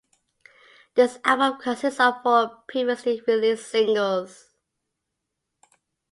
This 0.95 1.19
album 1.23 1.59
consist 1.61 2.01
of 2.01 2.23
four 2.23 2.63
previously 2.67 3.21
released 3.27 3.67
singles. 3.67 4.47